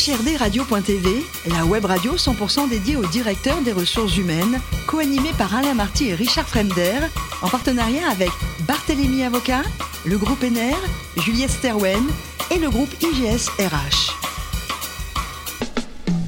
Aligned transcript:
HRDRadio.tv, 0.00 1.26
la 1.50 1.66
web 1.66 1.84
radio 1.84 2.16
100% 2.16 2.70
dédiée 2.70 2.96
aux 2.96 3.04
directeurs 3.04 3.60
des 3.60 3.72
ressources 3.72 4.16
humaines, 4.16 4.58
co-animée 4.86 5.34
par 5.36 5.54
Alain 5.54 5.74
Marty 5.74 6.08
et 6.08 6.14
Richard 6.14 6.48
Fremder, 6.48 7.00
en 7.42 7.48
partenariat 7.48 8.08
avec 8.08 8.30
Barthélémy 8.66 9.24
Avocat, 9.24 9.62
le 10.06 10.16
groupe 10.16 10.42
NR, 10.42 10.78
Juliette 11.18 11.50
Sterwen 11.50 12.06
et 12.50 12.58
le 12.58 12.70
groupe 12.70 12.94
IGS 13.02 13.50
RH. 13.58 14.19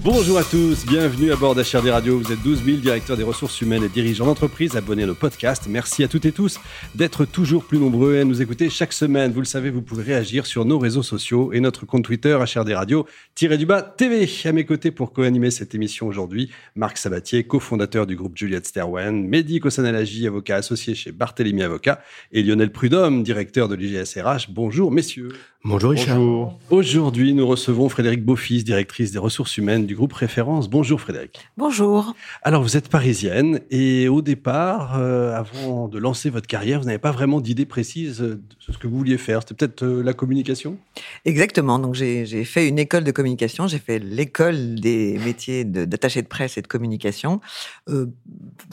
Bonjour 0.05 0.37
à 0.37 0.43
tous, 0.43 0.85
bienvenue 0.85 1.31
à 1.31 1.37
bord 1.37 1.55
d'HRD 1.55 1.89
Radio. 1.89 2.19
Vous 2.19 2.33
êtes 2.33 2.43
12 2.43 2.65
000 2.65 2.79
directeurs 2.79 3.17
des 3.17 3.23
ressources 3.23 3.61
humaines 3.61 3.85
et 3.85 3.89
dirigeants 3.89 4.27
d'entreprise 4.27 4.77
abonnés 4.77 5.05
à 5.05 5.07
nos 5.07 5.15
podcasts. 5.15 5.69
Merci 5.69 6.03
à 6.03 6.09
toutes 6.09 6.25
et 6.25 6.33
tous 6.33 6.59
d'être 6.97 7.25
toujours 7.25 7.65
plus 7.65 7.79
nombreux 7.79 8.19
à 8.19 8.25
nous 8.25 8.43
écouter 8.43 8.69
chaque 8.69 8.93
semaine. 8.93 9.31
Vous 9.31 9.39
le 9.39 9.47
savez, 9.47 9.71
vous 9.71 9.81
pouvez 9.81 10.03
réagir 10.03 10.45
sur 10.45 10.65
nos 10.65 10.81
réseaux 10.81 11.05
sociaux 11.05 11.53
et 11.53 11.61
notre 11.61 11.87
compte 11.87 12.03
Twitter 12.03 12.37
HRD 12.37 12.73
Radio 12.73 13.07
du 13.41 13.65
bas 13.65 13.83
TV. 13.83 14.29
À 14.45 14.51
mes 14.51 14.65
côtés 14.67 14.91
pour 14.91 15.13
co-animer 15.13 15.53
cette 15.53 15.73
émission 15.77 16.09
aujourd'hui, 16.09 16.51
Marc 16.75 16.99
Sabatier, 16.99 17.45
cofondateur 17.45 18.05
du 18.05 18.17
groupe 18.17 18.37
Juliette 18.37 18.67
Sterwen, 18.67 19.29
Mehdi 19.29 19.61
Kossanalaji, 19.61 20.27
avocat 20.27 20.57
associé 20.57 20.97
chez 20.97 21.13
Barthélemy 21.13 21.63
Avocat 21.63 22.03
et 22.33 22.43
Lionel 22.43 22.73
Prudhomme, 22.73 23.23
directeur 23.23 23.69
de 23.69 23.77
l'IGSRH. 23.77 24.51
Bonjour 24.51 24.91
messieurs. 24.91 25.29
Bonjour 25.65 25.93
Richard. 25.93 26.19
Bonjour. 26.19 26.59
Aujourd'hui, 26.71 27.35
nous 27.35 27.47
recevons 27.47 27.89
Frédéric 27.89 28.25
Beaufils, 28.25 28.65
directrice 28.65 29.13
des 29.13 29.21
ressources 29.21 29.59
humaines 29.59 29.87
du 29.87 29.95
groupe 29.95 30.13
Référence. 30.13 30.69
Bonjour 30.69 31.01
Frédéric. 31.01 31.49
Bonjour. 31.57 32.17
Alors, 32.43 32.65
vous 32.65 32.77
êtes 32.77 32.89
parisienne 32.89 33.61
et 33.71 34.09
au 34.09 34.23
départ, 34.23 34.99
euh, 34.99 35.37
avant 35.37 35.87
de 35.87 36.01
lancer 36.01 36.31
votre 36.31 36.49
carrière, 36.49 36.81
vous 36.81 36.87
n'avez 36.87 36.99
pas 36.99 37.13
vraiment 37.13 37.41
d'idée 37.41 37.65
précise 37.65 38.19
de 38.19 38.41
ce 38.59 38.77
que 38.77 38.89
vous 38.89 38.97
vouliez 38.97 39.19
faire. 39.19 39.43
C'était 39.43 39.55
peut-être 39.55 39.85
euh, 39.85 40.03
la 40.03 40.15
communication? 40.15 40.79
Exactement. 41.25 41.79
Donc, 41.79 41.95
j'ai 41.95 42.45
fait 42.45 42.67
une 42.67 42.81
école 42.81 43.05
de 43.05 43.13
communication. 43.13 43.69
J'ai 43.69 43.79
fait 43.79 44.01
l'école 44.01 44.75
des 44.81 45.17
métiers 45.25 45.65
d'attaché 45.65 46.23
de, 46.23 46.27
presse 46.27 46.59
et 46.59 46.63
de 46.63 46.67
communication. 46.67 47.41
Euh, 47.89 48.07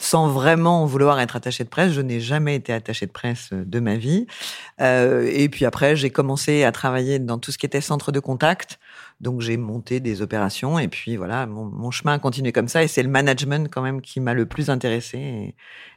sans 0.00 0.26
vraiment 0.26 0.86
vouloir 0.86 1.20
être 1.20 1.36
attaché 1.36 1.62
de 1.62 1.68
presse, 1.68 1.92
je 1.92 2.00
n'ai 2.00 2.18
jamais 2.18 2.56
été 2.56 2.72
attaché 2.72 3.06
de 3.06 3.12
presse 3.12 3.50
de 3.52 3.78
ma 3.78 3.94
vie. 3.94 4.26
et 4.80 5.48
puis 5.52 5.64
après, 5.64 5.94
j'ai 5.94 6.10
commencé 6.10 6.64
à 6.64 6.72
travaillé 6.80 7.18
dans 7.18 7.38
tout 7.38 7.52
ce 7.52 7.58
qui 7.58 7.66
était 7.66 7.82
centre 7.82 8.10
de 8.10 8.20
contact. 8.20 8.78
Donc 9.20 9.42
j'ai 9.42 9.58
monté 9.58 10.00
des 10.00 10.22
opérations 10.22 10.78
et 10.78 10.88
puis 10.88 11.16
voilà, 11.16 11.46
mon, 11.46 11.90
chemin 11.90 12.14
a 12.14 12.18
continué 12.18 12.52
comme 12.52 12.68
ça 12.68 12.82
et 12.82 12.88
c'est 12.88 13.02
le 13.02 13.10
management 13.10 13.68
quand 13.70 13.82
même 13.82 14.00
qui 14.00 14.18
m'a 14.18 14.32
le 14.32 14.46
plus 14.46 14.70
intéressé 14.70 15.54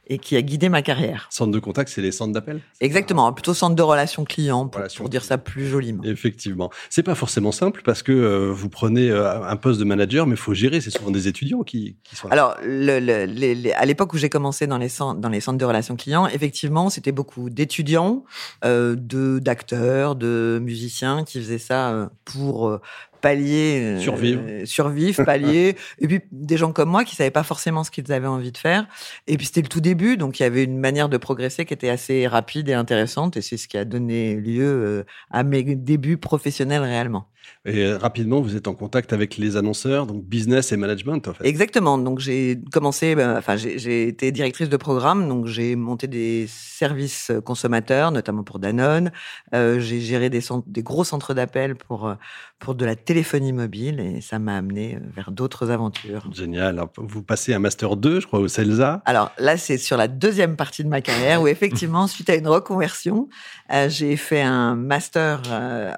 et, 0.07 0.17
qui 0.17 0.35
a 0.35 0.41
guidé 0.41 0.67
ma 0.67 0.81
carrière. 0.81 1.27
Centre 1.29 1.51
de 1.51 1.59
contact, 1.59 1.89
c'est 1.89 2.01
les 2.01 2.11
centres 2.11 2.33
d'appel? 2.33 2.59
Exactement, 2.81 3.31
plutôt 3.31 3.53
centre 3.53 3.77
de 3.77 3.81
relations 3.81 4.25
clients 4.25 4.67
pour, 4.67 5.07
dire 5.07 5.23
ça 5.23 5.37
plus 5.37 5.67
joliment. 5.67 6.03
Effectivement. 6.03 6.69
C'est 6.89 7.03
pas 7.03 7.15
forcément 7.15 7.53
simple 7.53 7.81
parce 7.85 8.03
que 8.03 8.11
euh, 8.11 8.51
vous 8.51 8.67
prenez 8.67 9.09
euh, 9.09 9.41
un 9.41 9.55
poste 9.55 9.79
de 9.79 9.85
manager, 9.85 10.27
mais 10.27 10.33
il 10.33 10.41
faut 10.41 10.53
gérer, 10.53 10.81
c'est 10.81 10.89
souvent 10.89 11.11
des 11.11 11.29
étudiants 11.29 11.63
qui, 11.63 11.95
sont 12.13 12.27
là. 12.27 12.33
Alors, 12.33 12.57
à 12.57 13.85
l'époque 13.85 14.13
où 14.13 14.17
j'ai 14.17 14.29
commencé 14.29 14.67
dans 14.67 14.77
les, 14.77 14.89
centres, 14.89 15.21
dans 15.21 15.29
les 15.29 15.39
centres 15.39 15.57
de 15.57 15.65
relations 15.65 15.95
clients, 15.95 16.27
effectivement, 16.27 16.89
c'était 16.89 17.13
beaucoup 17.13 17.49
d'étudiants, 17.49 18.25
euh, 18.65 18.97
d'acteurs, 18.97 20.17
de 20.17 20.59
musiciens 20.61 21.23
qui 21.23 21.39
faisaient 21.39 21.57
ça 21.57 22.09
pour 22.25 22.81
pallier, 23.23 23.79
euh, 23.81 23.99
survivre, 23.99 24.43
survivre, 24.65 25.23
pallier, 25.25 25.75
et 25.97 26.07
puis 26.07 26.19
des 26.31 26.57
gens 26.57 26.73
comme 26.73 26.89
moi 26.89 27.05
qui 27.05 27.15
savaient 27.15 27.31
pas 27.31 27.43
forcément 27.43 27.83
ce 27.83 27.89
qu'ils 27.89 28.11
avaient 28.11 28.27
envie 28.27 28.51
de 28.51 28.57
faire. 28.57 28.85
Et 29.27 29.37
puis 29.37 29.47
c'était 29.47 29.61
le 29.61 29.69
tout 29.69 29.81
début, 29.81 30.17
donc 30.17 30.39
il 30.39 30.43
y 30.43 30.45
avait 30.45 30.63
une 30.63 30.77
manière 30.77 31.09
de 31.09 31.17
progresser 31.17 31.65
qui 31.65 31.73
était 31.73 31.89
assez 31.89 32.27
rapide 32.27 32.67
et 32.69 32.73
intéressante, 32.73 33.37
et 33.37 33.41
c'est 33.41 33.57
ce 33.57 33.67
qui 33.67 33.77
a 33.77 33.85
donné 33.85 34.35
lieu 34.35 34.65
euh, 34.65 35.05
à 35.31 35.43
mes 35.43 35.63
débuts 35.63 36.17
professionnels 36.17 36.83
réellement. 36.83 37.29
Et 37.65 37.85
euh, 37.85 37.97
rapidement, 37.97 38.41
vous 38.41 38.57
êtes 38.57 38.67
en 38.67 38.73
contact 38.73 39.13
avec 39.13 39.37
les 39.37 39.55
annonceurs, 39.55 40.05
donc 40.05 40.25
business 40.25 40.73
et 40.73 40.77
management, 40.77 41.25
en 41.29 41.33
fait. 41.33 41.45
Exactement. 41.45 41.97
Donc 41.97 42.19
j'ai 42.19 42.59
commencé, 42.73 43.15
ben, 43.15 43.37
enfin 43.37 43.55
j'ai 43.55 44.07
été 44.07 44.33
directrice 44.33 44.67
de 44.67 44.75
programme, 44.75 45.29
donc 45.29 45.47
j'ai 45.47 45.77
monté 45.77 46.07
des 46.07 46.45
services 46.49 47.31
consommateurs, 47.45 48.11
notamment 48.11 48.43
pour 48.43 48.59
Danone. 48.59 49.11
Euh, 49.53 49.79
j'ai 49.79 50.01
géré 50.01 50.29
des, 50.29 50.41
des 50.67 50.83
gros 50.83 51.05
centres 51.05 51.33
d'appel 51.33 51.75
pour 51.75 52.07
euh, 52.07 52.15
pour 52.59 52.75
de 52.75 52.85
la 52.85 52.95
téléphonie 52.95 53.51
mobile 53.51 53.99
et 53.99 54.21
ça 54.21 54.39
m'a 54.39 54.55
amené 54.55 54.97
vers 55.13 55.31
d'autres 55.31 55.69
aventures. 55.69 56.29
Génial. 56.31 56.81
vous 56.97 57.21
passez 57.21 57.53
un 57.53 57.59
master 57.59 57.97
2, 57.97 58.21
je 58.21 58.27
crois, 58.27 58.39
au 58.39 58.47
CELSA. 58.47 59.01
Alors 59.05 59.31
là, 59.37 59.57
c'est 59.57 59.77
sur 59.77 59.97
la 59.97 60.07
deuxième 60.07 60.55
partie 60.55 60.83
de 60.83 60.89
ma 60.89 61.01
carrière 61.01 61.41
où 61.41 61.47
effectivement, 61.47 62.07
suite 62.07 62.29
à 62.29 62.35
une 62.35 62.47
reconversion, 62.47 63.27
j'ai 63.89 64.15
fait 64.15 64.41
un 64.41 64.75
master 64.75 65.41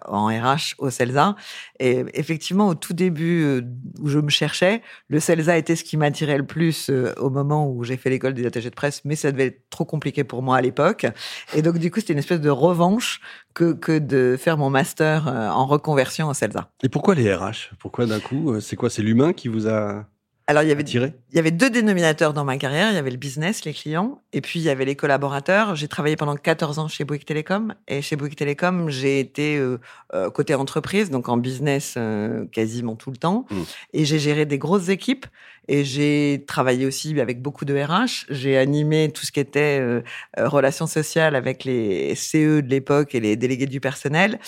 en 0.07 0.28
RH 0.28 0.73
au 0.79 0.89
CELSA 0.89 1.34
et 1.79 2.03
effectivement, 2.13 2.68
au 2.68 2.75
tout 2.75 2.94
début 2.94 3.44
euh, 3.44 3.62
où 4.00 4.07
je 4.07 4.19
me 4.19 4.29
cherchais, 4.29 4.81
le 5.07 5.19
CELSA 5.19 5.57
était 5.57 5.75
ce 5.75 5.84
qui 5.84 5.97
m'attirait 5.97 6.38
le 6.38 6.46
plus 6.46 6.90
euh, 6.90 7.13
au 7.18 7.29
moment 7.29 7.69
où 7.69 7.84
j'ai 7.84 7.97
fait 7.97 8.09
l'école 8.09 8.34
des 8.34 8.46
attachés 8.46 8.69
de 8.69 8.75
presse, 8.75 9.01
mais 9.06 9.16
ça 9.16 9.31
devait 9.31 9.47
être 9.47 9.69
trop 9.69 9.85
compliqué 9.85 10.23
pour 10.23 10.41
moi 10.41 10.57
à 10.57 10.62
l'époque. 10.62 11.06
Et 11.53 11.62
donc, 11.62 11.78
du 11.78 11.91
coup, 11.91 12.00
c'était 12.00 12.13
une 12.13 12.19
espèce 12.19 12.41
de 12.41 12.50
revanche 12.50 13.22
que, 13.53 13.73
que 13.73 13.97
de 13.97 14.38
faire 14.38 14.57
mon 14.57 14.69
master 14.69 15.28
euh, 15.28 15.50
en 15.50 15.66
reconversion 15.66 16.29
au 16.29 16.34
CELSA. 16.34 16.69
Et 16.84 16.90
pourquoi 16.90 17.16
les 17.16 17.34
RH 17.34 17.75
Pourquoi 17.79 18.06
d'un 18.06 18.19
coup? 18.19 18.59
C'est 18.59 18.75
quoi? 18.75 18.90
C'est 18.90 19.02
l'humain 19.02 19.34
qui 19.34 19.47
vous 19.47 19.67
a 19.67 20.06
alors, 20.47 20.61
il 20.61 20.69
y 20.69 20.72
avait, 20.72 20.83
il 20.83 21.11
y 21.33 21.39
avait 21.39 21.50
deux 21.50 21.72
dénominateurs 21.72 22.31
dans 22.31 22.45
ma 22.45 22.57
carrière. 22.57 22.91
Il 22.91 22.95
y 22.95 23.00
avait 23.00 23.09
le 23.09 23.17
business, 23.17 23.66
les 23.66 23.73
clients, 23.73 24.22
et 24.31 24.41
puis 24.41 24.59
il 24.59 24.63
y 24.63 24.69
avait 24.69 24.85
les 24.85 24.95
collaborateurs. 24.95 25.75
J'ai 25.75 25.88
travaillé 25.88 26.16
pendant 26.16 26.35
14 26.35 26.78
ans 26.78 26.88
chez 26.88 27.03
Bouygues 27.03 27.25
Télécom, 27.25 27.73
et 27.88 28.03
chez 28.03 28.16
Bouygues 28.16 28.35
Télécom, 28.35 28.89
j'ai 28.89 29.19
été 29.19 29.57
euh, 29.57 29.79
euh, 30.13 30.29
côté 30.29 30.53
entreprise, 30.53 31.09
donc 31.09 31.29
en 31.29 31.38
business 31.38 31.95
euh, 31.97 32.45
quasiment 32.51 32.95
tout 32.95 33.09
le 33.09 33.17
temps, 33.17 33.47
mmh. 33.50 33.61
et 33.94 34.05
j'ai 34.05 34.19
géré 34.19 34.45
des 34.45 34.59
grosses 34.59 34.89
équipes. 34.89 35.25
Et 35.68 35.84
j'ai 35.84 36.44
travaillé 36.48 36.86
aussi 36.86 37.20
avec 37.20 37.42
beaucoup 37.42 37.66
de 37.66 37.76
RH. 37.76 38.26
J'ai 38.30 38.58
animé 38.58 39.12
tout 39.12 39.26
ce 39.26 39.31
qui 39.31 39.40
était 39.40 39.80
euh, 39.81 40.02
euh, 40.38 40.48
relations 40.48 40.88
sociales 40.88 41.36
avec 41.36 41.64
les 41.64 42.14
CE 42.16 42.62
de 42.62 42.70
l'époque 42.70 43.16
et 43.16 43.20
les 43.20 43.36
délégués 43.36 43.66
du 43.66 43.80
personnel. 43.80 44.40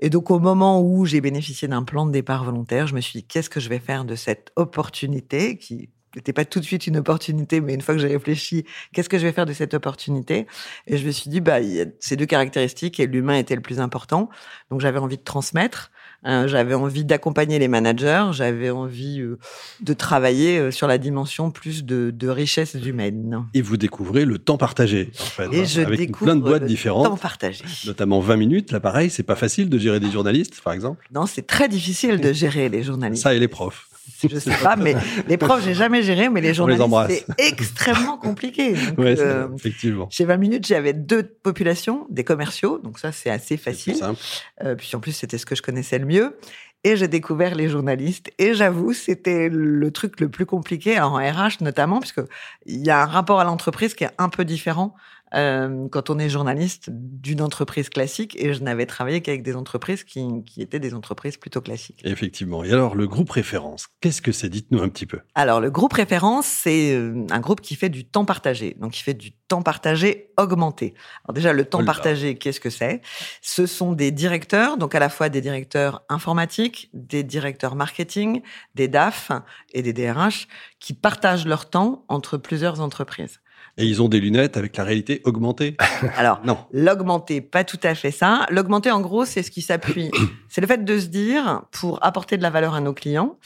Et 0.00 0.10
donc, 0.10 0.30
au 0.30 0.38
moment 0.38 0.82
où 0.82 1.06
j'ai 1.06 1.20
bénéficié 1.20 1.68
d'un 1.68 1.82
plan 1.82 2.06
de 2.06 2.12
départ 2.12 2.44
volontaire, 2.44 2.86
je 2.86 2.94
me 2.94 3.00
suis 3.00 3.20
dit, 3.20 3.26
qu'est-ce 3.26 3.50
que 3.50 3.60
je 3.60 3.68
vais 3.68 3.78
faire 3.78 4.04
de 4.04 4.14
cette 4.14 4.52
opportunité 4.56 5.56
qui 5.58 5.88
n'était 6.14 6.32
pas 6.32 6.44
tout 6.44 6.60
de 6.60 6.64
suite 6.64 6.86
une 6.86 6.96
opportunité, 6.96 7.60
mais 7.60 7.74
une 7.74 7.82
fois 7.82 7.94
que 7.94 8.00
j'ai 8.00 8.08
réfléchi, 8.08 8.64
qu'est-ce 8.92 9.08
que 9.08 9.18
je 9.18 9.26
vais 9.26 9.32
faire 9.32 9.46
de 9.46 9.52
cette 9.52 9.74
opportunité? 9.74 10.46
Et 10.86 10.96
je 10.96 11.06
me 11.06 11.10
suis 11.12 11.30
dit, 11.30 11.40
bah, 11.40 11.60
il 11.60 11.72
y 11.72 11.80
a 11.80 11.86
ces 12.00 12.16
deux 12.16 12.26
caractéristiques 12.26 12.98
et 13.00 13.06
l'humain 13.06 13.36
était 13.36 13.54
le 13.54 13.60
plus 13.60 13.80
important. 13.80 14.30
Donc, 14.70 14.80
j'avais 14.80 14.98
envie 14.98 15.18
de 15.18 15.22
transmettre. 15.22 15.90
Hein, 16.28 16.48
j'avais 16.48 16.74
envie 16.74 17.04
d'accompagner 17.04 17.60
les 17.60 17.68
managers, 17.68 18.30
j'avais 18.32 18.70
envie 18.70 19.20
euh, 19.20 19.38
de 19.80 19.92
travailler 19.92 20.58
euh, 20.58 20.70
sur 20.72 20.88
la 20.88 20.98
dimension 20.98 21.52
plus 21.52 21.84
de, 21.84 22.10
de, 22.10 22.28
richesse 22.28 22.74
humaine. 22.74 23.44
Et 23.54 23.62
vous 23.62 23.76
découvrez 23.76 24.24
le 24.24 24.38
temps 24.38 24.56
partagé, 24.56 25.12
en 25.20 25.24
fait, 25.24 25.48
Et 25.52 25.64
je 25.64 25.82
avec 25.82 26.16
plein 26.16 26.34
de 26.34 26.40
boîtes 26.40 26.64
différentes. 26.64 27.06
Temps 27.06 27.16
partagé. 27.16 27.64
Notamment 27.86 28.18
20 28.18 28.36
minutes, 28.38 28.72
là 28.72 28.80
pareil, 28.80 29.08
c'est 29.08 29.22
pas 29.22 29.36
facile 29.36 29.68
de 29.68 29.78
gérer 29.78 30.00
des 30.00 30.10
journalistes, 30.10 30.60
par 30.62 30.72
exemple. 30.72 31.06
Non, 31.14 31.26
c'est 31.26 31.46
très 31.46 31.68
difficile 31.68 32.20
de 32.20 32.32
gérer 32.32 32.68
les 32.68 32.82
journalistes. 32.82 33.22
Ça 33.22 33.32
et 33.32 33.38
les 33.38 33.46
profs 33.46 33.85
je 34.28 34.38
sais 34.38 34.56
pas, 34.62 34.76
mais 34.76 34.94
les 35.28 35.36
profs, 35.36 35.64
j'ai 35.64 35.74
jamais 35.74 36.02
géré, 36.02 36.28
mais 36.28 36.40
les 36.40 36.54
journalistes, 36.54 36.86
c'est 37.08 37.24
extrêmement 37.38 38.18
compliqué. 38.18 38.74
euh, 38.98 39.48
effectivement. 39.54 40.08
Chez 40.10 40.24
20 40.24 40.36
minutes, 40.36 40.66
j'avais 40.66 40.92
deux 40.92 41.22
populations, 41.22 42.06
des 42.10 42.24
commerciaux, 42.24 42.78
donc 42.78 42.98
ça, 42.98 43.12
c'est 43.12 43.30
assez 43.30 43.56
facile. 43.56 43.96
Simple. 43.96 44.20
Euh, 44.64 44.74
puis 44.74 44.90
en 44.94 45.00
plus, 45.00 45.12
c'était 45.12 45.38
ce 45.38 45.46
que 45.46 45.54
je 45.54 45.62
connaissais 45.62 45.98
le 45.98 46.06
mieux. 46.06 46.36
Et 46.84 46.96
j'ai 46.96 47.08
découvert 47.08 47.56
les 47.56 47.68
journalistes. 47.68 48.30
Et 48.38 48.54
j'avoue, 48.54 48.92
c'était 48.92 49.48
le 49.48 49.90
truc 49.90 50.20
le 50.20 50.28
plus 50.28 50.46
compliqué 50.46 51.00
en 51.00 51.14
RH 51.14 51.60
notamment, 51.60 51.98
puisque 51.98 52.20
il 52.64 52.84
y 52.86 52.90
a 52.90 53.02
un 53.02 53.06
rapport 53.06 53.40
à 53.40 53.44
l'entreprise 53.44 53.94
qui 53.94 54.04
est 54.04 54.10
un 54.18 54.28
peu 54.28 54.44
différent 54.44 54.94
euh, 55.34 55.88
quand 55.88 56.10
on 56.10 56.18
est 56.18 56.28
journaliste 56.28 56.88
d'une 56.90 57.42
entreprise 57.42 57.88
classique 57.88 58.36
et 58.38 58.54
je 58.54 58.62
n'avais 58.62 58.86
travaillé 58.86 59.20
qu'avec 59.20 59.42
des 59.42 59.56
entreprises 59.56 60.04
qui, 60.04 60.24
qui, 60.44 60.62
étaient 60.62 60.78
des 60.78 60.94
entreprises 60.94 61.36
plutôt 61.36 61.60
classiques. 61.60 62.00
Effectivement. 62.04 62.62
Et 62.62 62.72
alors, 62.72 62.94
le 62.94 63.08
groupe 63.08 63.30
référence, 63.30 63.88
qu'est-ce 64.00 64.22
que 64.22 64.32
c'est? 64.32 64.48
Dites-nous 64.48 64.80
un 64.80 64.88
petit 64.88 65.06
peu. 65.06 65.18
Alors, 65.34 65.60
le 65.60 65.70
groupe 65.70 65.94
référence, 65.94 66.46
c'est 66.46 66.94
euh, 66.94 67.26
un 67.30 67.40
groupe 67.40 67.60
qui 67.60 67.74
fait 67.74 67.88
du 67.88 68.04
temps 68.04 68.24
partagé. 68.24 68.76
Donc, 68.80 68.92
qui 68.92 69.02
fait 69.02 69.14
du 69.14 69.32
temps 69.48 69.62
partagé 69.62 70.30
augmenté. 70.36 70.94
Alors 71.24 71.34
déjà, 71.34 71.52
le 71.52 71.64
temps 71.64 71.84
partagé, 71.84 72.36
qu'est-ce 72.36 72.60
que 72.60 72.70
c'est? 72.70 73.00
Ce 73.42 73.66
sont 73.66 73.92
des 73.92 74.10
directeurs, 74.10 74.76
donc 74.76 74.94
à 74.94 74.98
la 74.98 75.08
fois 75.08 75.28
des 75.28 75.40
directeurs 75.40 76.02
informatiques, 76.08 76.90
des 76.92 77.22
directeurs 77.22 77.76
marketing, 77.76 78.42
des 78.74 78.88
DAF 78.88 79.30
et 79.72 79.82
des 79.82 79.92
DRH, 79.92 80.48
qui 80.80 80.94
partagent 80.94 81.46
leur 81.46 81.70
temps 81.70 82.04
entre 82.08 82.36
plusieurs 82.36 82.80
entreprises. 82.80 83.40
Et 83.78 83.84
ils 83.84 84.00
ont 84.00 84.08
des 84.08 84.20
lunettes 84.20 84.56
avec 84.56 84.76
la 84.76 84.84
réalité 84.84 85.20
augmentée 85.24 85.76
Alors, 86.16 86.40
non. 86.44 86.58
L'augmenté, 86.72 87.40
pas 87.40 87.64
tout 87.64 87.80
à 87.82 87.94
fait 87.94 88.10
ça. 88.10 88.46
L'augmenté, 88.50 88.90
en 88.90 89.00
gros, 89.00 89.24
c'est 89.24 89.42
ce 89.42 89.50
qui 89.50 89.62
s'appuie. 89.62 90.10
c'est 90.48 90.60
le 90.60 90.66
fait 90.66 90.84
de 90.84 90.98
se 90.98 91.06
dire, 91.06 91.62
pour 91.72 92.04
apporter 92.04 92.36
de 92.36 92.42
la 92.42 92.50
valeur 92.50 92.74
à 92.74 92.80
nos 92.80 92.94
clients, 92.94 93.38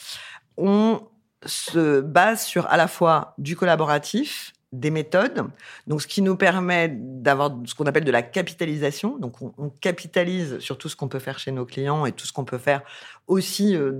on 0.57 1.01
se 1.47 2.01
base 2.01 2.45
sur 2.45 2.67
à 2.67 2.77
la 2.77 2.87
fois 2.87 3.35
du 3.39 3.57
collaboratif 3.57 4.53
des 4.73 4.91
méthodes, 4.91 5.49
donc 5.89 6.01
ce 6.01 6.07
qui 6.07 6.23
nous 6.23 6.37
permet 6.37 6.89
d'avoir 6.89 7.57
ce 7.65 7.75
qu'on 7.75 7.87
appelle 7.87 8.05
de 8.05 8.12
la 8.12 8.23
capitalisation. 8.23 9.19
Donc 9.19 9.43
on, 9.43 9.71
capitalise 9.81 10.61
sur 10.61 10.79
tout 10.79 10.89
ce 10.89 10.95
qu'on 10.95 11.09
peut 11.09 11.19
faire 11.19 11.41
chez 11.41 11.51
nos 11.51 11.65
clients 11.65 12.07
et 12.07 12.12
tout 12.12 12.27
ce 12.27 12.33
qu'on 12.33 12.45
peut 12.45 12.59
faire 12.59 12.83
aussi 13.27 13.75
euh, 13.75 13.93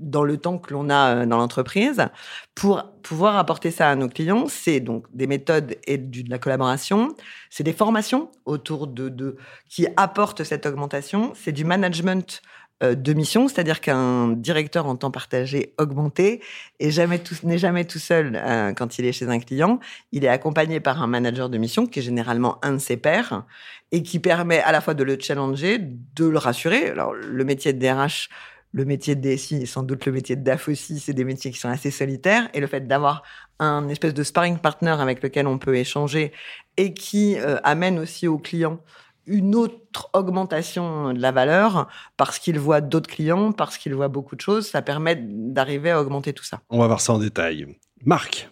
dans 0.00 0.24
le 0.24 0.36
temps 0.36 0.58
que 0.58 0.72
l'on 0.72 0.90
a 0.90 1.16
euh, 1.16 1.26
dans 1.26 1.38
l'entreprise 1.38 2.06
pour 2.54 2.84
pouvoir 3.02 3.36
apporter 3.36 3.70
ça 3.70 3.90
à 3.90 3.94
nos 3.94 4.08
clients. 4.08 4.46
C'est 4.48 4.80
donc 4.80 5.06
des 5.12 5.26
méthodes 5.26 5.76
et 5.86 5.98
de 5.98 6.28
la 6.30 6.38
collaboration, 6.38 7.14
c'est 7.50 7.64
des 7.64 7.72
formations 7.72 8.30
autour 8.44 8.86
de, 8.86 9.36
qui 9.68 9.86
apportent 9.96 10.44
cette 10.44 10.66
augmentation, 10.66 11.32
c'est 11.34 11.52
du 11.52 11.64
management 11.64 12.42
euh, 12.84 12.94
de 12.94 13.12
mission, 13.12 13.48
c'est-à-dire 13.48 13.80
qu'un 13.80 14.28
directeur 14.28 14.86
en 14.86 14.94
temps 14.94 15.10
partagé 15.10 15.74
augmenté 15.78 16.40
n'est 16.80 16.92
jamais 16.92 17.18
tout, 17.18 17.34
jamais 17.56 17.84
tout 17.84 17.98
seul 17.98 18.36
euh, 18.36 18.72
quand 18.72 18.98
il 18.98 19.04
est 19.04 19.12
chez 19.12 19.26
un 19.26 19.40
client. 19.40 19.80
Il 20.12 20.24
est 20.24 20.28
accompagné 20.28 20.78
par 20.78 21.02
un 21.02 21.08
manager 21.08 21.48
de 21.48 21.58
mission 21.58 21.86
qui 21.86 21.98
est 21.98 22.02
généralement 22.02 22.64
un 22.64 22.74
de 22.74 22.78
ses 22.78 22.96
pairs 22.96 23.44
et 23.90 24.04
qui 24.04 24.20
permet 24.20 24.60
à 24.60 24.70
la 24.70 24.80
fois 24.80 24.94
de 24.94 25.02
le 25.02 25.18
challenger, 25.18 25.78
de 25.80 26.26
le 26.26 26.38
rassurer. 26.38 26.90
Alors, 26.90 27.14
le 27.14 27.44
métier 27.44 27.72
de 27.72 27.80
DRH, 27.80 28.28
le 28.72 28.84
métier 28.84 29.14
de 29.14 29.20
DSI 29.20 29.62
et 29.62 29.66
sans 29.66 29.82
doute 29.82 30.06
le 30.06 30.12
métier 30.12 30.36
de 30.36 30.42
DAF 30.42 30.68
aussi, 30.68 30.98
c'est 31.00 31.14
des 31.14 31.24
métiers 31.24 31.50
qui 31.50 31.58
sont 31.58 31.68
assez 31.68 31.90
solitaires. 31.90 32.48
Et 32.54 32.60
le 32.60 32.66
fait 32.66 32.86
d'avoir 32.86 33.22
un 33.58 33.88
espèce 33.88 34.14
de 34.14 34.22
sparring 34.22 34.58
partner 34.58 34.96
avec 34.98 35.22
lequel 35.22 35.46
on 35.46 35.58
peut 35.58 35.76
échanger 35.76 36.32
et 36.76 36.94
qui 36.94 37.38
euh, 37.38 37.58
amène 37.64 37.98
aussi 37.98 38.28
au 38.28 38.38
client 38.38 38.80
une 39.26 39.54
autre 39.54 40.10
augmentation 40.14 41.12
de 41.12 41.20
la 41.20 41.32
valeur 41.32 41.88
parce 42.16 42.38
qu'il 42.38 42.58
voit 42.58 42.80
d'autres 42.80 43.10
clients, 43.10 43.52
parce 43.52 43.76
qu'il 43.76 43.94
voit 43.94 44.08
beaucoup 44.08 44.36
de 44.36 44.40
choses. 44.40 44.68
Ça 44.68 44.82
permet 44.82 45.16
d'arriver 45.16 45.90
à 45.90 46.00
augmenter 46.00 46.32
tout 46.32 46.44
ça. 46.44 46.60
On 46.70 46.78
va 46.78 46.86
voir 46.86 47.00
ça 47.00 47.12
en 47.12 47.18
détail. 47.18 47.66
Marc 48.04 48.50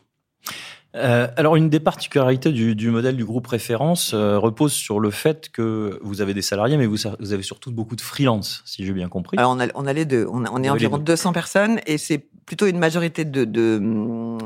euh, 0.96 1.28
alors, 1.36 1.56
une 1.56 1.68
des 1.68 1.80
particularités 1.80 2.52
du, 2.52 2.90
modèle 2.90 3.16
du 3.16 3.24
groupe 3.24 3.46
référence 3.46 4.12
euh, 4.14 4.38
repose 4.38 4.72
sur 4.72 4.98
le 4.98 5.10
fait 5.10 5.50
que 5.50 5.98
vous 6.02 6.20
avez 6.20 6.34
des 6.34 6.42
salariés, 6.42 6.76
mais 6.76 6.86
vous, 6.86 7.06
avez 7.06 7.42
surtout 7.42 7.70
beaucoup 7.70 7.96
de 7.96 8.00
freelance, 8.00 8.62
si 8.64 8.84
j'ai 8.84 8.92
bien 8.92 9.08
compris. 9.08 9.36
Alors, 9.38 9.52
on 9.52 9.60
a, 9.60 9.66
on 9.74 9.86
a 9.86 9.92
les 9.92 10.04
deux. 10.04 10.26
On, 10.30 10.44
est 10.62 10.68
environ 10.68 10.98
200 10.98 11.32
personnes 11.32 11.80
et 11.86 11.98
c'est 11.98 12.26
plutôt 12.46 12.66
une 12.66 12.78
majorité 12.78 13.24
de, 13.24 13.44
de, 13.44 13.80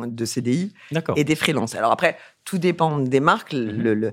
de 0.06 0.25
CDI 0.25 0.73
et 1.17 1.25
des 1.25 1.37
freelances. 1.37 1.75
Alors 1.75 1.93
après, 1.93 2.17
tout 2.44 2.58
dépend 2.58 2.99
des 2.99 3.20
marques. 3.20 3.52
Mhm. 3.52 3.82
le, 3.82 3.94
le 3.94 4.12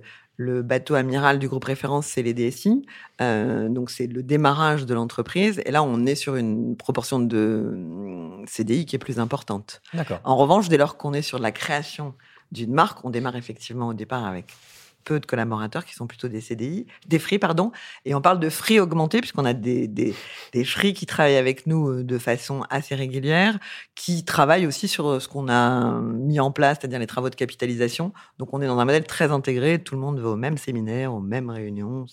bateau 0.61 0.95
amiral 0.95 1.39
du 1.39 1.47
groupe 1.47 1.65
référence, 1.65 2.07
c'est 2.07 2.21
les 2.21 2.33
DSI. 2.33 2.85
Euh, 3.21 3.69
donc, 3.69 3.89
c'est 3.89 4.07
le 4.07 4.21
démarrage 4.21 4.85
de 4.85 4.93
l'entreprise. 4.93 5.61
Et 5.65 5.71
là, 5.71 5.83
on 5.83 6.05
est 6.05 6.15
sur 6.15 6.35
une 6.35 6.75
proportion 6.75 7.19
de 7.19 7.73
mm, 7.75 8.45
CDI 8.47 8.85
qui 8.85 8.95
est 8.95 8.99
plus 8.99 9.19
importante. 9.19 9.81
En 10.23 10.37
revanche, 10.37 10.69
dès 10.69 10.77
lors 10.77 10.97
qu'on 10.97 11.13
est 11.13 11.21
sur 11.21 11.39
la 11.39 11.51
création 11.51 12.13
d'une 12.51 12.73
marque, 12.73 13.03
on 13.03 13.09
démarre 13.09 13.35
effectivement 13.35 13.87
au 13.89 13.93
départ 13.93 14.25
avec 14.25 14.53
peu 15.07 15.21
de 15.21 15.25
collaborateurs 15.25 15.85
qui 15.85 15.95
sont 15.95 16.05
plutôt 16.05 16.27
des 16.27 16.41
CDI, 16.41 16.85
des 17.07 17.17
free, 17.17 17.39
pardon. 17.39 17.71
Et 18.03 18.13
on 18.13 18.19
parle 18.19 18.41
de 18.41 18.49
free 18.49 18.79
augmenté 18.79 19.21
puisqu'on 19.21 19.45
a 19.45 19.53
des, 19.53 19.87
des, 19.87 20.13
des 20.51 20.65
free 20.65 20.93
qui 20.93 21.05
travaillent 21.05 21.37
avec 21.37 21.65
nous 21.65 21.89
euh, 21.89 22.03
de 22.03 22.17
façon 22.17 22.63
assez 22.69 22.93
régulière, 22.93 23.57
qui 23.95 24.25
travaillent 24.25 24.67
aussi 24.67 24.89
sur 24.89 25.07
euh, 25.07 25.19
ce 25.21 25.29
qu'on 25.29 25.47
a 25.47 26.01
mis 26.01 26.41
en 26.41 26.51
place, 26.51 26.79
c'est-à-dire 26.81 26.99
les 26.99 27.07
travaux 27.07 27.29
de 27.29 27.35
capitalisation. 27.35 28.11
Donc 28.37 28.49
on 28.53 28.61
est 28.61 28.67
dans 28.67 28.77
un 28.79 28.85
modèle 28.85 29.05
très 29.05 29.31
intégré, 29.31 29.81
tout 29.81 29.95
le 29.95 30.01
monde 30.01 30.19
va 30.19 30.29
au 30.29 30.35
même 30.35 30.57
séminaire, 30.57 31.13
aux 31.13 31.21
mêmes 31.21 31.49
réunions. 31.49 32.05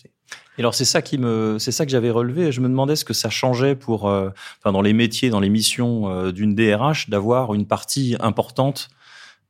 Et 0.56 0.60
alors 0.60 0.74
c'est 0.76 0.84
ça 0.84 1.02
qui 1.02 1.18
me, 1.18 1.56
c'est 1.58 1.72
ça 1.72 1.84
que 1.84 1.90
j'avais 1.90 2.10
relevé. 2.10 2.52
Je 2.52 2.60
me 2.60 2.68
demandais 2.68 2.94
ce 2.94 3.04
que 3.04 3.12
ça 3.12 3.28
changeait 3.28 3.74
pour, 3.74 4.08
euh, 4.08 4.30
enfin 4.60 4.70
dans 4.70 4.82
les 4.82 4.92
métiers, 4.92 5.30
dans 5.30 5.40
les 5.40 5.50
missions 5.50 6.30
d'une 6.30 6.54
DRH, 6.54 7.10
d'avoir 7.10 7.54
une 7.54 7.66
partie 7.66 8.16
importante 8.20 8.88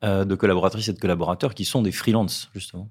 de 0.03 0.35
collaboratrices 0.35 0.89
et 0.89 0.93
de 0.93 0.99
collaborateurs 0.99 1.55
qui 1.55 1.65
sont 1.65 1.83
des 1.83 1.93
freelances 1.93 2.51
justement. 2.55 2.91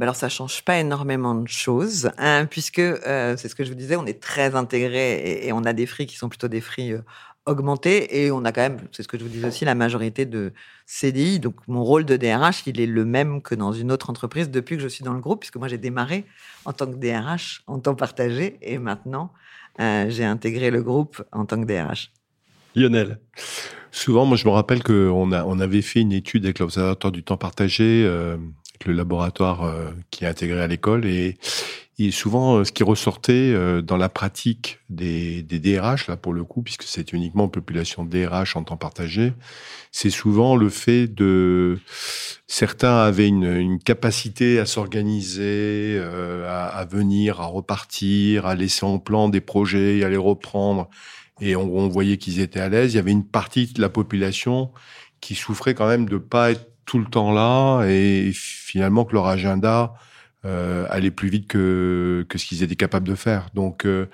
Alors 0.00 0.16
ça 0.16 0.30
change 0.30 0.62
pas 0.64 0.78
énormément 0.78 1.34
de 1.34 1.48
choses, 1.48 2.10
hein, 2.16 2.46
puisque 2.46 2.78
euh, 2.78 3.36
c'est 3.36 3.48
ce 3.48 3.54
que 3.54 3.64
je 3.64 3.68
vous 3.68 3.74
disais, 3.74 3.96
on 3.96 4.06
est 4.06 4.20
très 4.20 4.54
intégré 4.54 5.46
et, 5.46 5.52
on 5.52 5.64
a 5.64 5.74
des 5.74 5.84
fris 5.84 6.06
qui 6.06 6.16
sont 6.16 6.30
plutôt 6.30 6.48
des 6.48 6.62
fris 6.62 6.92
euh, 6.92 7.02
augmentés 7.44 8.22
et 8.24 8.30
on 8.30 8.44
a 8.44 8.52
quand 8.52 8.62
même, 8.62 8.78
c'est 8.92 9.02
ce 9.02 9.08
que 9.08 9.18
je 9.18 9.24
vous 9.24 9.28
disais 9.28 9.48
aussi, 9.48 9.64
la 9.66 9.74
majorité 9.74 10.24
de 10.24 10.52
CDI. 10.86 11.38
Donc 11.38 11.56
mon 11.68 11.84
rôle 11.84 12.06
de 12.06 12.16
DRH, 12.16 12.62
il 12.66 12.80
est 12.80 12.86
le 12.86 13.04
même 13.04 13.42
que 13.42 13.54
dans 13.54 13.72
une 13.72 13.92
autre 13.92 14.08
entreprise 14.08 14.50
depuis 14.50 14.76
que 14.76 14.82
je 14.82 14.88
suis 14.88 15.04
dans 15.04 15.12
le 15.12 15.20
groupe, 15.20 15.40
puisque 15.40 15.56
moi 15.56 15.68
j'ai 15.68 15.78
démarré 15.78 16.24
en 16.64 16.72
tant 16.72 16.86
que 16.86 16.96
DRH 16.96 17.62
en 17.66 17.78
temps 17.78 17.94
partagé 17.94 18.56
et 18.62 18.78
maintenant 18.78 19.32
euh, 19.80 20.06
j'ai 20.08 20.24
intégré 20.24 20.70
le 20.70 20.82
groupe 20.82 21.22
en 21.30 21.44
tant 21.44 21.60
que 21.60 21.66
DRH. 21.66 22.10
Lionel. 22.74 23.18
Souvent, 23.90 24.24
moi 24.24 24.36
je 24.36 24.46
me 24.46 24.52
rappelle 24.52 24.82
qu'on 24.82 25.32
on 25.32 25.60
avait 25.60 25.82
fait 25.82 26.00
une 26.00 26.12
étude 26.12 26.44
avec 26.44 26.60
l'Observatoire 26.60 27.10
du 27.12 27.22
temps 27.22 27.36
partagé 27.36 28.08
le 28.86 28.94
laboratoire 28.94 29.64
euh, 29.64 29.90
qui 30.10 30.24
est 30.24 30.28
intégré 30.28 30.60
à 30.60 30.66
l'école. 30.66 31.06
Et, 31.06 31.36
souvent 32.12 32.56
euh, 32.56 32.64
ce 32.64 32.72
qui 32.72 32.82
ressortait 32.82 33.52
euh, 33.52 33.82
dans 33.82 33.98
la 33.98 34.08
pratique 34.08 34.78
des, 34.88 35.42
des, 35.42 35.58
DRH 35.58 36.06
là 36.08 36.16
pour 36.16 36.32
le 36.32 36.44
coup 36.44 36.62
puisque 36.62 36.84
c'est 36.84 37.12
uniquement 37.12 37.46
population 37.48 38.06
DRH 38.06 38.56
en 38.56 38.64
temps 38.64 38.78
partagé 38.78 39.34
c'est 39.92 40.08
souvent 40.08 40.56
le 40.56 40.70
fait 40.70 41.08
de 41.08 41.78
certains 42.46 43.02
avaient 43.02 43.28
une, 43.28 43.78
capacité 43.78 44.58
à 44.58 44.64
s'organiser 44.64 46.02
à, 46.48 46.86
venir 46.90 47.42
à 47.42 47.44
repartir 47.44 48.46
à 48.46 48.54
laisser 48.54 48.86
en 48.86 48.98
plan 48.98 49.28
des 49.28 49.42
projets 49.42 50.02
à 50.02 50.08
les 50.08 50.16
reprendre. 50.16 50.88
Et 51.42 51.56
on, 51.56 51.88
voyait 51.88 52.18
qu'ils 52.18 52.40
étaient 52.40 52.60
à 52.60 52.68
l'aise. 52.68 52.92
Il 52.92 52.96
y 52.96 52.98
avait 52.98 53.12
une 53.12 53.26
partie 53.26 53.66
de 53.66 53.80
la 53.80 53.88
population 53.88 54.70
qui 55.20 55.34
souffrait 55.34 55.74
quand 55.74 55.88
même 55.88 56.06
de 56.08 56.18
pas 56.18 56.50
être 56.52 56.69
tout 56.90 56.98
le 56.98 57.04
temps 57.04 57.30
là 57.30 57.84
et 57.84 58.32
finalement 58.34 59.04
que 59.04 59.12
leur 59.12 59.28
agenda 59.28 59.94
euh, 60.44 60.86
allait 60.90 61.12
plus 61.12 61.28
vite 61.28 61.46
que, 61.46 62.26
que 62.28 62.36
ce 62.36 62.46
qu'ils 62.46 62.64
étaient 62.64 62.74
capables 62.74 63.06
de 63.06 63.14
faire. 63.14 63.46
Donc, 63.54 63.86
euh, 63.86 64.08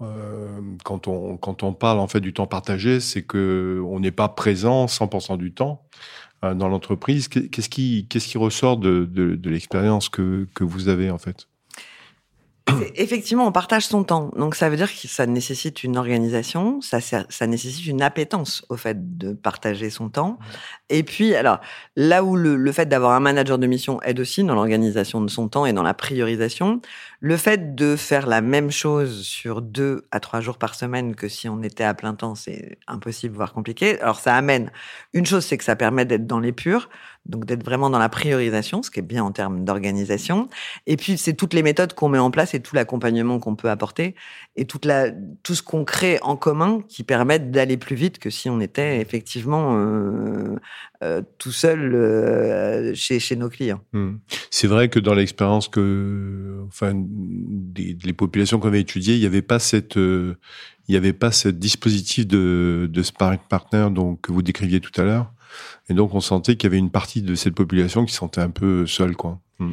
euh, 0.00 0.58
quand, 0.84 1.06
on, 1.06 1.36
quand 1.36 1.62
on 1.62 1.74
parle 1.74 1.98
en 1.98 2.06
fait 2.06 2.22
du 2.22 2.32
temps 2.32 2.46
partagé, 2.46 3.00
c'est 3.00 3.20
que 3.20 3.82
on 3.86 4.00
n'est 4.00 4.10
pas 4.10 4.30
présent 4.30 4.86
100% 4.86 5.36
du 5.36 5.52
temps 5.52 5.82
euh, 6.44 6.54
dans 6.54 6.68
l'entreprise. 6.68 7.28
Qu'est-ce 7.28 7.68
qui, 7.68 8.06
qu'est-ce 8.08 8.28
qui 8.28 8.38
ressort 8.38 8.78
de, 8.78 9.04
de, 9.04 9.34
de 9.34 9.50
l'expérience 9.50 10.08
que, 10.08 10.48
que 10.54 10.64
vous 10.64 10.88
avez 10.88 11.10
en 11.10 11.18
fait? 11.18 11.46
Effectivement, 12.96 13.46
on 13.46 13.52
partage 13.52 13.86
son 13.86 14.04
temps. 14.04 14.30
Donc, 14.36 14.54
ça 14.54 14.70
veut 14.70 14.76
dire 14.76 14.90
que 14.90 15.06
ça 15.06 15.26
nécessite 15.26 15.84
une 15.84 15.98
organisation, 15.98 16.80
ça, 16.80 16.98
nécessite 17.46 17.86
une 17.86 18.00
appétence 18.00 18.64
au 18.70 18.76
fait 18.76 19.18
de 19.18 19.34
partager 19.34 19.90
son 19.90 20.08
temps. 20.08 20.38
Et 20.88 21.02
puis, 21.02 21.34
alors, 21.34 21.60
là 21.94 22.24
où 22.24 22.36
le, 22.36 22.56
le 22.56 22.72
fait 22.72 22.86
d'avoir 22.86 23.12
un 23.12 23.20
manager 23.20 23.58
de 23.58 23.66
mission 23.66 24.00
aide 24.02 24.18
aussi 24.18 24.42
dans 24.44 24.54
l'organisation 24.54 25.20
de 25.20 25.28
son 25.28 25.48
temps 25.48 25.66
et 25.66 25.74
dans 25.74 25.82
la 25.82 25.92
priorisation, 25.92 26.80
le 27.20 27.36
fait 27.36 27.74
de 27.74 27.96
faire 27.96 28.26
la 28.26 28.40
même 28.40 28.70
chose 28.70 29.22
sur 29.22 29.60
deux 29.60 30.06
à 30.10 30.20
trois 30.20 30.40
jours 30.40 30.56
par 30.56 30.74
semaine 30.74 31.14
que 31.14 31.28
si 31.28 31.48
on 31.48 31.62
était 31.62 31.84
à 31.84 31.92
plein 31.92 32.14
temps, 32.14 32.34
c'est 32.34 32.78
impossible, 32.86 33.34
voire 33.34 33.52
compliqué. 33.52 34.00
Alors, 34.00 34.20
ça 34.20 34.34
amène, 34.36 34.70
une 35.12 35.26
chose, 35.26 35.44
c'est 35.44 35.58
que 35.58 35.64
ça 35.64 35.76
permet 35.76 36.06
d'être 36.06 36.26
dans 36.26 36.40
les 36.40 36.52
purs 36.52 36.88
donc 37.26 37.46
d'être 37.46 37.64
vraiment 37.64 37.88
dans 37.88 37.98
la 37.98 38.08
priorisation, 38.08 38.82
ce 38.82 38.90
qui 38.90 39.00
est 39.00 39.02
bien 39.02 39.24
en 39.24 39.32
termes 39.32 39.64
d'organisation. 39.64 40.48
Et 40.86 40.96
puis 40.96 41.16
c'est 41.16 41.32
toutes 41.34 41.54
les 41.54 41.62
méthodes 41.62 41.94
qu'on 41.94 42.08
met 42.08 42.18
en 42.18 42.30
place 42.30 42.54
et 42.54 42.60
tout 42.60 42.76
l'accompagnement 42.76 43.38
qu'on 43.38 43.56
peut 43.56 43.70
apporter 43.70 44.14
et 44.56 44.66
tout 44.66 44.78
ce 44.82 45.62
qu'on 45.62 45.84
crée 45.84 46.18
en 46.22 46.36
commun 46.36 46.82
qui 46.88 47.02
permettent 47.02 47.50
d'aller 47.50 47.76
plus 47.76 47.96
vite 47.96 48.18
que 48.18 48.30
si 48.30 48.50
on 48.50 48.60
était 48.60 49.00
effectivement 49.00 49.76
euh, 49.76 50.56
euh, 51.02 51.22
tout 51.38 51.52
seul 51.52 51.94
euh, 51.94 52.94
chez, 52.94 53.36
nos 53.36 53.48
clients. 53.48 53.80
Hmm. 53.92 54.16
C'est 54.50 54.66
vrai 54.68 54.88
que 54.88 54.98
dans 54.98 55.14
l'expérience 55.14 55.68
que, 55.68 56.62
enfin, 56.68 56.92
des, 56.94 58.12
populations 58.12 58.60
qu'on 58.60 58.68
avait 58.68 58.80
étudiées, 58.80 59.14
il 59.14 59.20
n'y 59.20 59.26
avait 59.26 59.42
pas 59.42 59.58
cette 59.58 59.98
il 60.86 60.92
n'y 60.92 60.96
avait 60.96 61.14
pas 61.14 61.32
ce 61.32 61.48
dispositif 61.48 62.26
de, 62.26 62.88
de 62.92 63.02
sparring 63.02 63.40
partner 63.48 63.88
donc, 63.90 64.20
que 64.20 64.32
vous 64.32 64.42
décriviez 64.42 64.80
tout 64.80 64.92
à 65.00 65.04
l'heure. 65.04 65.32
Et 65.88 65.94
donc, 65.94 66.14
on 66.14 66.20
sentait 66.20 66.56
qu'il 66.56 66.68
y 66.68 66.72
avait 66.72 66.78
une 66.78 66.90
partie 66.90 67.22
de 67.22 67.34
cette 67.34 67.54
population 67.54 68.04
qui 68.04 68.12
se 68.12 68.18
sentait 68.18 68.40
un 68.40 68.50
peu 68.50 68.86
seule, 68.86 69.16
quoi. 69.16 69.38
Hmm. 69.58 69.72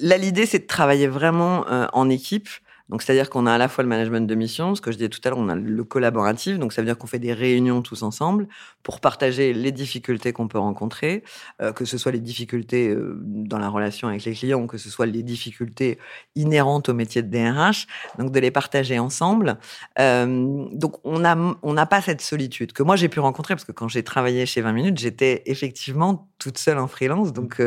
Là, 0.00 0.16
l'idée, 0.16 0.46
c'est 0.46 0.60
de 0.60 0.66
travailler 0.66 1.06
vraiment 1.06 1.66
euh, 1.68 1.86
en 1.92 2.08
équipe 2.08 2.48
donc, 2.88 3.02
c'est-à-dire 3.02 3.30
qu'on 3.30 3.46
a 3.46 3.52
à 3.52 3.58
la 3.58 3.68
fois 3.68 3.82
le 3.82 3.88
management 3.88 4.28
de 4.28 4.34
mission, 4.36 4.76
ce 4.76 4.80
que 4.80 4.92
je 4.92 4.96
disais 4.96 5.08
tout 5.08 5.18
à 5.24 5.30
l'heure, 5.30 5.38
on 5.38 5.48
a 5.48 5.56
le 5.56 5.84
collaboratif. 5.84 6.58
Donc, 6.58 6.72
ça 6.72 6.82
veut 6.82 6.86
dire 6.86 6.96
qu'on 6.96 7.08
fait 7.08 7.18
des 7.18 7.32
réunions 7.32 7.82
tous 7.82 8.04
ensemble 8.04 8.46
pour 8.84 9.00
partager 9.00 9.52
les 9.52 9.72
difficultés 9.72 10.32
qu'on 10.32 10.46
peut 10.46 10.58
rencontrer, 10.58 11.24
euh, 11.60 11.72
que 11.72 11.84
ce 11.84 11.98
soit 11.98 12.12
les 12.12 12.20
difficultés 12.20 12.90
euh, 12.90 13.18
dans 13.20 13.58
la 13.58 13.68
relation 13.68 14.06
avec 14.06 14.24
les 14.24 14.34
clients, 14.34 14.68
que 14.68 14.78
ce 14.78 14.88
soit 14.88 15.06
les 15.06 15.24
difficultés 15.24 15.98
inhérentes 16.36 16.88
au 16.88 16.94
métier 16.94 17.22
de 17.22 17.28
DRH. 17.28 17.88
Donc, 18.18 18.30
de 18.30 18.38
les 18.38 18.52
partager 18.52 19.00
ensemble. 19.00 19.58
Euh, 19.98 20.66
donc, 20.72 20.94
on 21.02 21.24
a, 21.24 21.36
on 21.62 21.72
n'a 21.72 21.86
pas 21.86 22.00
cette 22.00 22.20
solitude 22.20 22.72
que 22.72 22.82
moi 22.82 22.96
j'ai 22.96 23.08
pu 23.08 23.18
rencontrer 23.20 23.54
parce 23.54 23.64
que 23.64 23.72
quand 23.72 23.88
j'ai 23.88 24.04
travaillé 24.04 24.46
chez 24.46 24.60
20 24.60 24.72
minutes, 24.72 24.98
j'étais 24.98 25.42
effectivement 25.46 26.28
toute 26.38 26.58
seule 26.58 26.78
en 26.78 26.86
freelance. 26.86 27.32
Donc, 27.32 27.60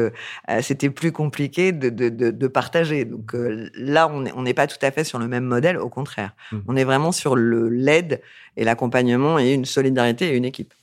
c'était 0.61 0.89
plus 0.89 1.11
compliqué 1.11 1.71
de, 1.71 1.89
de, 1.89 2.09
de, 2.09 2.47
partager. 2.47 3.03
Donc, 3.03 3.35
là, 3.73 4.07
on 4.07 4.21
n'est 4.21 4.31
on 4.35 4.43
pas 4.53 4.67
tout 4.67 4.77
à 4.81 4.91
fait 4.91 5.03
sur 5.09 5.19
le 5.19 5.27
même 5.27 5.43
modèle, 5.43 5.77
au 5.77 5.89
contraire. 5.89 6.33
Mmh. 6.51 6.57
On 6.67 6.75
est 6.77 6.85
vraiment 6.85 7.11
sur 7.11 7.35
le 7.35 7.67
l'aide 7.67 8.21
et 8.55 8.63
l'accompagnement 8.63 9.39
et 9.39 9.53
une 9.53 9.65
solidarité 9.65 10.29
et 10.29 10.37
une 10.37 10.45
équipe. 10.45 10.73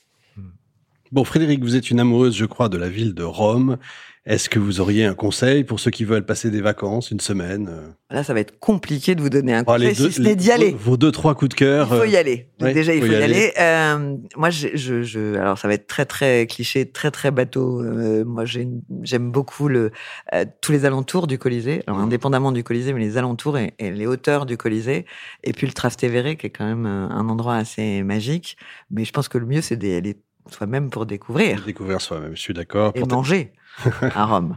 Mmh. 1.17 1.19
Bon, 1.19 1.25
Frédéric, 1.25 1.63
vous 1.65 1.77
êtes 1.77 1.91
une 1.91 1.99
amoureuse, 1.99 2.37
je 2.37 2.45
crois, 2.45 2.69
de 2.69 2.77
la 2.77 2.91
ville 2.91 3.15
de 3.15 3.23
Rome. 3.23 3.79
Est-ce 4.27 4.51
que 4.51 4.59
vous 4.59 4.81
auriez 4.81 5.05
un 5.07 5.15
conseil 5.15 5.63
pour 5.65 5.79
ceux 5.81 5.91
qui 5.93 6.05
veulent 6.05 6.27
passer 6.27 6.51
des 6.51 6.61
vacances, 6.61 7.11
une 7.13 7.21
semaine 7.21 7.69
euh? 7.71 7.89
Là, 8.11 8.23
ça 8.23 8.35
va 8.35 8.41
être 8.41 8.59
compliqué 8.59 9.15
de 9.15 9.23
vous 9.23 9.31
donner 9.31 9.55
un 9.55 9.65
conseil, 9.65 9.95
si 9.95 10.13
ce 10.13 10.21
n'est 10.21 10.35
d'y 10.37 10.51
aller. 10.51 10.77
Vos 10.79 10.97
deux, 10.97 11.13
trois 11.13 11.35
coups 11.35 11.51
de 11.51 11.55
cœur. 11.55 11.87
Il 11.91 11.97
faut 11.97 12.03
euh, 12.03 12.07
y 12.09 12.17
aller. 12.17 12.51
ouais, 12.61 12.75
Déjà, 12.75 12.93
il 12.93 13.01
faut 13.01 13.07
faut 13.07 13.13
y 13.13 13.17
y 13.17 13.23
aller. 13.23 13.53
Euh, 13.59 14.17
moi, 14.37 14.51
je, 14.51 14.69
je, 14.75 15.03
je- 15.05 15.37
alors 15.37 15.57
ça 15.59 15.69
va 15.69 15.75
être 15.75 15.87
très 15.87 16.05
très 16.05 16.47
cliché, 16.49 16.91
très 16.91 17.11
très 17.13 17.31
bateau. 17.31 17.81
Euh, 17.83 18.25
moi, 18.25 18.45
j'aime 18.45 19.31
beaucoup 19.31 19.69
le 19.69 19.93
euh, 20.35 20.45
tous 20.61 20.73
les 20.73 20.85
alentours 20.85 21.29
du 21.29 21.39
Colisée. 21.39 21.83
Alors, 21.87 22.01
indépendamment 22.01 22.53
du 22.53 22.63
Colisée, 22.65 22.93
mais 22.93 23.01
les 23.01 23.17
alentours 23.17 23.57
et, 23.59 23.75
et 23.79 23.91
les 23.93 24.07
hauteurs 24.07 24.45
du 24.45 24.57
Colisée. 24.57 25.07
Et 25.45 25.53
puis 25.53 25.67
le 25.69 25.73
Trastevere, 25.73 26.37
qui 26.37 26.49
est 26.49 26.51
quand 26.51 26.67
même 26.67 26.85
un 26.87 27.29
endroit 27.29 27.55
assez 27.55 28.03
magique. 28.03 28.57
Mais 28.91 29.05
je 29.05 29.13
pense 29.13 29.29
que 29.29 29.39
le 29.39 29.47
mieux, 29.47 29.63
c'est 29.63 29.77
d'y 29.77 29.93
aller 29.93 30.17
soi-même 30.51 30.91
pour 30.91 31.07
découvrir 31.07 31.63
Découvrir 31.65 32.01
soi-même, 32.01 32.35
je 32.37 32.41
suis 32.41 32.55
d'accord. 32.55 32.93
et 32.95 33.05
manger 33.05 33.53
à 34.01 34.25
Rome. 34.27 34.57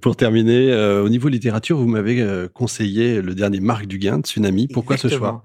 pour 0.00 0.16
terminer, 0.16 0.72
euh, 0.72 1.04
au 1.04 1.08
niveau 1.08 1.28
littérature, 1.28 1.78
vous 1.78 1.86
m'avez 1.86 2.20
euh, 2.20 2.48
conseillé 2.48 3.22
le 3.22 3.34
dernier 3.36 3.60
Marc 3.60 3.86
Duguin, 3.86 4.20
Tsunami. 4.20 4.66
Pourquoi 4.68 4.96
ce 4.96 5.08
choix? 5.08 5.42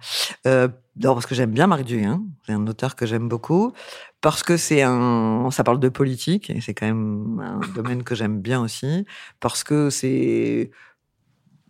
Euh, 0.48 0.68
D'abord 0.96 1.16
parce 1.16 1.26
que 1.26 1.34
j'aime 1.36 1.52
bien 1.52 1.66
Marc 1.68 1.84
Duguin, 1.86 2.22
c'est 2.46 2.54
un 2.54 2.68
auteur 2.68 2.96
que 2.96 3.06
j'aime 3.08 3.28
beaucoup, 3.28 3.74
parce 4.22 4.44
que 4.44 4.58
c'est 4.58 4.84
un, 4.84 5.50
ça 5.52 5.64
parle 5.64 5.80
de 5.80 5.90
politique 5.90 6.52
et 6.52 6.62
c'est 6.62 6.76
quand 6.76 6.86
même 6.86 7.40
un 7.44 7.60
domaine 7.74 8.04
que 8.04 8.14
j'aime 8.14 8.40
bien 8.42 8.62
aussi, 8.62 9.04
parce 9.40 9.64
que 9.64 9.90
c'est 9.90 10.70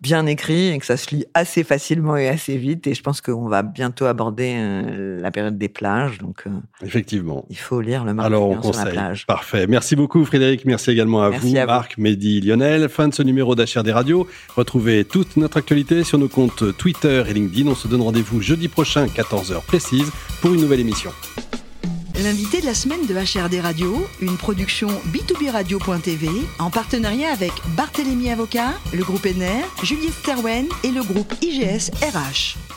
bien 0.03 0.25
écrit 0.25 0.67
et 0.67 0.77
que 0.79 0.85
ça 0.85 0.97
se 0.97 1.15
lit 1.15 1.25
assez 1.33 1.63
facilement 1.63 2.17
et 2.17 2.27
assez 2.27 2.57
vite. 2.57 2.85
Et 2.87 2.93
je 2.93 3.01
pense 3.01 3.21
qu'on 3.21 3.47
va 3.47 3.63
bientôt 3.63 4.05
aborder 4.05 4.53
euh, 4.57 5.21
la 5.21 5.31
période 5.31 5.57
des 5.57 5.69
plages, 5.69 6.17
donc 6.19 6.43
euh, 6.45 6.49
Effectivement. 6.85 7.45
il 7.49 7.57
faut 7.57 7.79
lire 7.79 8.03
le 8.03 8.13
Marc 8.13 8.27
Alors, 8.27 8.49
on 8.49 8.55
Duguin 8.55 8.61
sur 8.61 8.71
la 8.73 8.77
conseille. 8.79 8.93
plage. 8.93 9.25
Parfait. 9.25 9.65
Merci 9.67 9.95
beaucoup, 9.95 10.23
Frédéric. 10.25 10.65
Merci 10.65 10.91
également 10.91 11.23
à 11.23 11.29
Merci 11.29 11.51
vous, 11.51 11.57
à 11.57 11.61
vous. 11.61 11.67
Marc, 11.67 11.97
Mehdi, 11.97 12.41
Lionel. 12.41 12.89
Fin 12.89 13.07
de 13.07 13.13
ce 13.13 13.23
numéro 13.23 13.55
d'HR 13.55 13.83
des 13.83 13.93
radios. 13.93 14.27
Retrouvez 14.55 15.05
toute 15.05 15.37
notre 15.37 15.57
actualité 15.57 16.03
sur 16.03 16.17
nos 16.19 16.27
comptes 16.27 16.77
Twitter 16.77 17.23
et 17.29 17.33
LinkedIn. 17.33 17.69
On 17.69 17.75
se 17.75 17.87
donne 17.87 18.01
rendez-vous 18.01 18.41
jeudi 18.41 18.67
prochain, 18.67 19.05
14h 19.05 19.63
précise, 19.65 20.11
pour 20.41 20.53
une 20.53 20.61
nouvelle 20.61 20.81
émission. 20.81 21.11
L'invité 22.21 22.61
de 22.61 22.67
la 22.67 22.75
semaine 22.75 23.07
de 23.07 23.13
HRD 23.15 23.59
Radio, 23.59 24.07
une 24.21 24.37
production 24.37 24.87
b2b-radio.tv 25.07 26.29
en 26.59 26.69
partenariat 26.69 27.31
avec 27.31 27.51
Barthélémy 27.75 28.29
Avocat, 28.29 28.73
le 28.93 29.03
groupe 29.03 29.25
NR, 29.25 29.65
Juliette 29.81 30.13
Sterwen 30.13 30.67
et 30.83 30.91
le 30.91 31.01
groupe 31.01 31.33
IGS 31.41 31.89
RH. 32.03 32.72